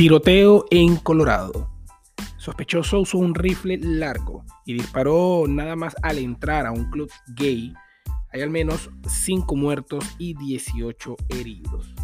Tiroteo 0.00 0.64
en 0.70 0.96
Colorado. 0.96 1.68
Sospechoso 2.38 3.00
usó 3.00 3.18
un 3.18 3.34
rifle 3.34 3.76
largo 3.76 4.46
y 4.64 4.72
disparó 4.72 5.44
nada 5.46 5.76
más 5.76 5.94
al 6.00 6.16
entrar 6.16 6.64
a 6.64 6.72
un 6.72 6.88
club 6.88 7.10
gay. 7.36 7.74
Hay 8.32 8.40
al 8.40 8.48
menos 8.48 8.88
5 9.06 9.54
muertos 9.56 10.02
y 10.16 10.32
18 10.38 11.16
heridos. 11.28 11.94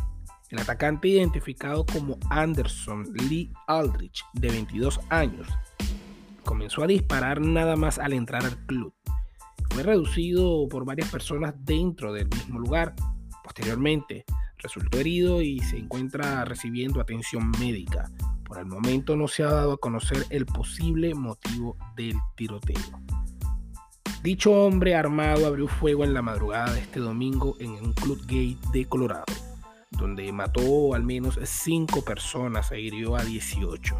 El 0.51 0.59
atacante 0.59 1.09
identificado 1.09 1.87
como 1.87 2.19
Anderson 2.29 3.07
Lee 3.31 3.51
Aldrich, 3.67 4.23
de 4.35 4.49
22 4.49 5.01
años, 5.09 5.49
comenzó 6.45 6.85
a 6.85 6.89
disparar 6.89 7.41
nada 7.41 7.77
más 7.77 7.99
al 7.99 8.13
entrar 8.13 8.45
al 8.45 8.59
club. 8.67 8.93
Fue 9.71 9.83
reducido 9.83 10.69
por 10.69 10.85
varias 10.85 11.11
personas 11.11 11.55
dentro 11.61 12.13
del 12.13 12.29
mismo 12.29 12.59
lugar. 12.59 12.95
Posteriormente, 13.43 14.27
resultó 14.59 14.99
herido 14.99 15.43
y 15.43 15.61
se 15.61 15.79
encuentra 15.79 16.45
recibiendo 16.45 17.01
atención 17.01 17.51
médica. 17.61 18.11
Por 18.45 18.59
el 18.59 18.67
momento 18.67 19.17
no 19.17 19.29
se 19.29 19.43
ha 19.43 19.51
dado 19.51 19.73
a 19.73 19.79
conocer 19.79 20.25
el 20.31 20.47
posible 20.47 21.15
motivo 21.15 21.77
del 21.97 22.15
tiroteo. 22.37 23.01
Dicho 24.23 24.53
hombre 24.53 24.95
armado 24.95 25.47
abrió 25.47 25.69
fuego 25.69 26.05
en 26.05 26.15
la 26.15 26.23
madrugada 26.23 26.73
de 26.73 26.81
este 26.81 27.01
domingo 27.01 27.57
en 27.61 27.71
un 27.71 27.93
club 27.93 28.25
gay 28.27 28.59
de 28.73 28.85
Colorado, 28.87 29.25
donde 29.91 30.33
mató 30.33 30.95
al 30.95 31.03
menos 31.03 31.39
5 31.43 32.05
personas 32.05 32.71
e 32.73 32.81
hirió 32.81 33.17
a 33.17 33.25
18. 33.25 33.95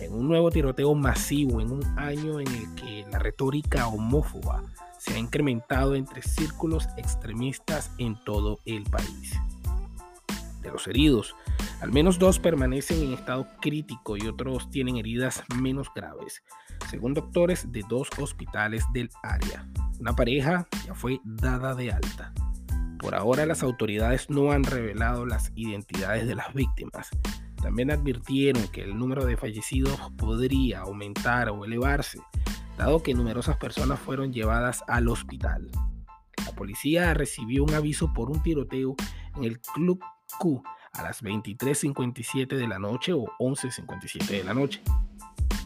En 0.00 0.14
un 0.14 0.26
nuevo 0.26 0.50
tiroteo 0.50 0.94
masivo 0.94 1.60
en 1.60 1.70
un 1.70 1.84
año 1.98 2.40
en 2.40 2.48
el 2.48 2.74
que 2.74 3.04
la 3.10 3.18
retórica 3.18 3.86
homófoba 3.86 4.64
se 4.98 5.14
ha 5.14 5.18
incrementado 5.18 5.94
entre 5.94 6.22
círculos 6.22 6.88
extremistas 6.96 7.92
en 7.98 8.16
todo 8.24 8.58
el 8.64 8.84
país 8.84 9.38
de 10.62 10.70
los 10.70 10.86
heridos. 10.86 11.34
Al 11.80 11.92
menos 11.92 12.18
dos 12.18 12.38
permanecen 12.38 13.02
en 13.02 13.12
estado 13.12 13.46
crítico 13.60 14.16
y 14.16 14.26
otros 14.26 14.70
tienen 14.70 14.96
heridas 14.96 15.42
menos 15.60 15.88
graves, 15.94 16.42
según 16.88 17.14
doctores 17.14 17.70
de 17.70 17.84
dos 17.88 18.08
hospitales 18.18 18.84
del 18.92 19.10
área. 19.22 19.68
Una 20.00 20.14
pareja 20.14 20.66
ya 20.86 20.94
fue 20.94 21.20
dada 21.24 21.74
de 21.74 21.92
alta. 21.92 22.32
Por 22.98 23.14
ahora 23.14 23.46
las 23.46 23.62
autoridades 23.62 24.30
no 24.30 24.52
han 24.52 24.62
revelado 24.62 25.26
las 25.26 25.50
identidades 25.56 26.26
de 26.26 26.36
las 26.36 26.54
víctimas. 26.54 27.10
También 27.60 27.90
advirtieron 27.90 28.66
que 28.68 28.82
el 28.82 28.96
número 28.96 29.24
de 29.24 29.36
fallecidos 29.36 29.98
podría 30.16 30.80
aumentar 30.80 31.48
o 31.50 31.64
elevarse, 31.64 32.20
dado 32.78 33.02
que 33.02 33.14
numerosas 33.14 33.56
personas 33.56 33.98
fueron 33.98 34.32
llevadas 34.32 34.82
al 34.88 35.08
hospital. 35.08 35.68
La 36.46 36.52
policía 36.52 37.14
recibió 37.14 37.64
un 37.64 37.74
aviso 37.74 38.12
por 38.12 38.30
un 38.30 38.42
tiroteo 38.42 38.96
en 39.36 39.44
el 39.44 39.60
club 39.60 40.00
Q 40.38 40.62
a 40.92 41.02
las 41.02 41.22
23.57 41.22 42.56
de 42.56 42.68
la 42.68 42.78
noche 42.78 43.12
o 43.12 43.24
11.57 43.38 44.26
de 44.26 44.44
la 44.44 44.54
noche, 44.54 44.82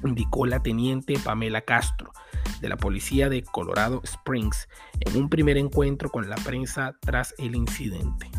indicó 0.05 0.47
la 0.47 0.63
teniente 0.63 1.19
Pamela 1.19 1.63
Castro 1.63 2.13
de 2.61 2.69
la 2.69 2.77
policía 2.77 3.29
de 3.29 3.43
Colorado 3.43 4.01
Springs 4.05 4.69
en 5.01 5.17
un 5.17 5.29
primer 5.29 5.57
encuentro 5.57 6.11
con 6.11 6.29
la 6.29 6.37
prensa 6.37 6.97
tras 7.01 7.35
el 7.39 7.55
incidente. 7.55 8.31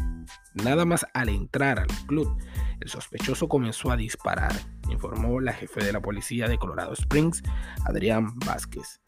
Nada 0.53 0.86
más 0.86 1.05
al 1.14 1.30
entrar 1.30 1.80
al 1.80 1.88
club, 2.08 2.38
el 2.80 2.89
sospechoso 2.89 3.48
comenzó 3.48 3.92
a 3.92 3.98
disparar, 3.98 4.53
informó 4.89 5.39
la 5.39 5.53
jefe 5.53 5.83
de 5.83 5.94
la 5.94 6.02
policía 6.02 6.48
de 6.48 6.58
Colorado 6.58 6.94
Springs, 6.94 7.44
Adrián 7.86 8.38
Vázquez. 8.39 9.02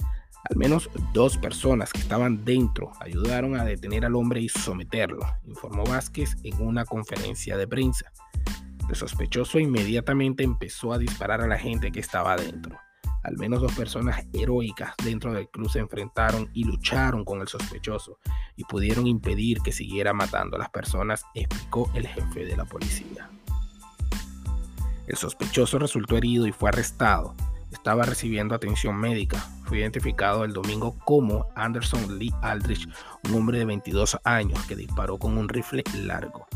Al 0.45 0.55
menos 0.55 0.89
dos 1.13 1.37
personas 1.37 1.91
que 1.91 1.99
estaban 1.99 2.45
dentro 2.45 2.91
ayudaron 3.01 3.55
a 3.55 3.65
detener 3.65 4.05
al 4.05 4.15
hombre 4.15 4.39
y 4.39 4.49
someterlo, 4.49 5.25
informó 5.45 5.83
Vázquez 5.83 6.37
en 6.43 6.61
una 6.61 6.85
conferencia 6.85 7.57
de 7.57 7.67
prensa. 7.67 8.11
El 8.87 8.95
sospechoso 8.95 9.59
inmediatamente 9.59 10.43
empezó 10.43 10.93
a 10.93 10.97
disparar 10.97 11.41
a 11.41 11.47
la 11.47 11.59
gente 11.59 11.91
que 11.91 11.99
estaba 11.99 12.33
adentro. 12.33 12.77
Al 13.23 13.37
menos 13.37 13.61
dos 13.61 13.73
personas 13.73 14.25
heroicas 14.31 14.93
dentro 15.03 15.33
del 15.33 15.49
club 15.49 15.69
se 15.69 15.79
enfrentaron 15.79 16.49
y 16.53 16.63
lucharon 16.63 17.25
con 17.25 17.41
el 17.41 17.47
sospechoso 17.49 18.17
y 18.55 18.63
pudieron 18.63 19.07
impedir 19.07 19.59
que 19.59 19.73
siguiera 19.73 20.13
matando 20.13 20.55
a 20.55 20.59
las 20.59 20.69
personas, 20.69 21.25
explicó 21.35 21.91
el 21.93 22.07
jefe 22.07 22.45
de 22.45 22.55
la 22.55 22.63
policía. 22.63 23.29
El 25.05 25.17
sospechoso 25.17 25.79
resultó 25.79 26.15
herido 26.15 26.47
y 26.47 26.53
fue 26.53 26.69
arrestado 26.69 27.35
estaba 27.71 28.03
recibiendo 28.03 28.55
atención 28.55 28.95
médica. 28.95 29.37
Fue 29.65 29.79
identificado 29.79 30.43
el 30.43 30.53
domingo 30.53 30.97
como 31.05 31.47
Anderson 31.55 32.17
Lee 32.17 32.33
Aldrich, 32.41 32.87
un 33.25 33.35
hombre 33.35 33.59
de 33.59 33.65
22 33.65 34.19
años 34.23 34.63
que 34.65 34.75
disparó 34.75 35.17
con 35.17 35.37
un 35.37 35.49
rifle 35.49 35.83
largo. 35.93 36.47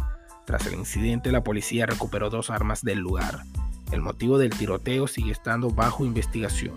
Tras 0.46 0.66
el 0.66 0.73
incidente, 0.73 1.31
la 1.31 1.44
policía 1.44 1.85
recuperó 1.85 2.29
dos 2.29 2.50
armas 2.50 2.81
del 2.81 3.00
lugar. 3.00 3.44
El 3.91 4.02
motivo 4.02 4.38
del 4.38 4.50
tiroteo 4.50 5.07
sigue 5.07 5.31
estando 5.31 5.69
bajo 5.69 6.03
investigación. 6.03 6.75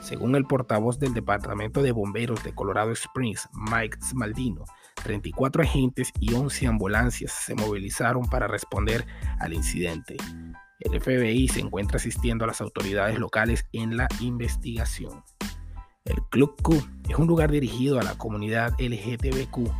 Según 0.00 0.36
el 0.36 0.44
portavoz 0.44 0.98
del 0.98 1.14
Departamento 1.14 1.82
de 1.82 1.92
Bomberos 1.92 2.42
de 2.44 2.54
Colorado 2.54 2.92
Springs, 2.92 3.48
Mike 3.52 3.98
Smaldino, 4.00 4.64
34 5.02 5.62
agentes 5.62 6.12
y 6.20 6.32
11 6.34 6.66
ambulancias 6.68 7.32
se 7.32 7.54
movilizaron 7.54 8.24
para 8.28 8.46
responder 8.46 9.06
al 9.38 9.52
incidente. 9.52 10.16
El 10.80 11.00
FBI 11.00 11.48
se 11.48 11.60
encuentra 11.60 11.96
asistiendo 11.96 12.44
a 12.44 12.48
las 12.48 12.60
autoridades 12.60 13.18
locales 13.18 13.66
en 13.72 13.96
la 13.96 14.08
investigación. 14.20 15.22
El 16.04 16.22
Club 16.30 16.54
Q 16.62 16.86
es 17.08 17.16
un 17.16 17.26
lugar 17.26 17.50
dirigido 17.50 17.98
a 17.98 18.02
la 18.02 18.16
comunidad 18.18 18.74
LGTBQ 18.78 19.70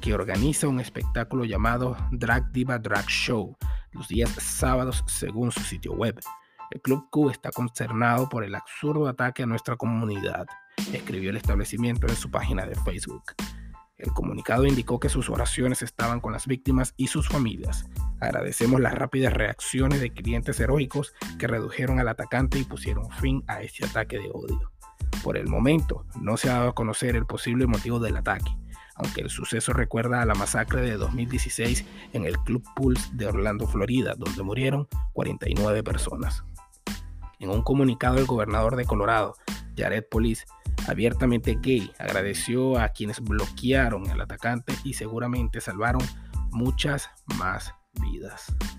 que 0.00 0.14
organiza 0.14 0.66
un 0.66 0.80
espectáculo 0.80 1.44
llamado 1.44 1.96
Drag 2.12 2.50
Diva 2.50 2.78
Drag 2.78 3.06
Show 3.06 3.56
los 3.92 4.08
días 4.08 4.30
sábados 4.30 5.04
según 5.06 5.52
su 5.52 5.60
sitio 5.60 5.92
web. 5.92 6.18
El 6.70 6.80
Club 6.80 7.08
Q 7.10 7.30
está 7.30 7.50
concernado 7.50 8.28
por 8.28 8.42
el 8.42 8.54
absurdo 8.54 9.06
ataque 9.06 9.42
a 9.42 9.46
nuestra 9.46 9.76
comunidad, 9.76 10.46
escribió 10.92 11.30
el 11.30 11.36
establecimiento 11.36 12.06
en 12.06 12.16
su 12.16 12.30
página 12.30 12.64
de 12.64 12.74
Facebook. 12.74 13.34
El 13.98 14.12
comunicado 14.12 14.64
indicó 14.64 14.98
que 14.98 15.08
sus 15.08 15.28
oraciones 15.28 15.82
estaban 15.82 16.20
con 16.20 16.32
las 16.32 16.46
víctimas 16.46 16.94
y 16.96 17.08
sus 17.08 17.28
familias. 17.28 17.84
Agradecemos 18.20 18.80
las 18.80 18.94
rápidas 18.94 19.32
reacciones 19.32 20.00
de 20.00 20.12
clientes 20.12 20.58
heroicos 20.58 21.14
que 21.38 21.46
redujeron 21.46 22.00
al 22.00 22.08
atacante 22.08 22.58
y 22.58 22.64
pusieron 22.64 23.10
fin 23.10 23.44
a 23.46 23.62
este 23.62 23.84
ataque 23.84 24.18
de 24.18 24.30
odio. 24.32 24.72
Por 25.22 25.36
el 25.36 25.46
momento, 25.46 26.04
no 26.20 26.36
se 26.36 26.50
ha 26.50 26.54
dado 26.54 26.70
a 26.70 26.74
conocer 26.74 27.14
el 27.16 27.26
posible 27.26 27.66
motivo 27.66 28.00
del 28.00 28.16
ataque, 28.16 28.50
aunque 28.96 29.20
el 29.20 29.30
suceso 29.30 29.72
recuerda 29.72 30.20
a 30.20 30.26
la 30.26 30.34
masacre 30.34 30.80
de 30.80 30.96
2016 30.96 31.84
en 32.12 32.24
el 32.24 32.38
Club 32.40 32.64
Pulse 32.74 33.08
de 33.12 33.26
Orlando, 33.26 33.66
Florida, 33.66 34.14
donde 34.16 34.42
murieron 34.42 34.88
49 35.12 35.82
personas. 35.82 36.44
En 37.38 37.50
un 37.50 37.62
comunicado, 37.62 38.18
el 38.18 38.26
gobernador 38.26 38.74
de 38.74 38.84
Colorado, 38.84 39.34
Jared 39.76 40.04
Police, 40.10 40.44
abiertamente 40.88 41.56
gay, 41.60 41.92
agradeció 41.98 42.78
a 42.78 42.88
quienes 42.88 43.20
bloquearon 43.20 44.10
al 44.10 44.20
atacante 44.20 44.74
y 44.82 44.94
seguramente 44.94 45.60
salvaron 45.60 46.02
muchas 46.50 47.10
más 47.38 47.74
vidas. 48.18 48.77